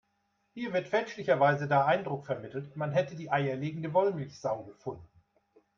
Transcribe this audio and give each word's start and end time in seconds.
Hier 0.55 0.73
wird 0.73 0.87
fälschlicherweise 0.87 1.67
der 1.67 1.85
Eindruck 1.85 2.25
vermittelt, 2.25 2.75
man 2.75 2.91
hätte 2.91 3.15
die 3.15 3.29
eierlegende 3.31 3.93
Wollmilchsau 3.93 4.63
gefunden. 4.63 5.07